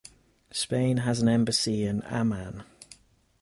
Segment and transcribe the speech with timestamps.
[0.49, 2.63] Spain has an embassy in Amman.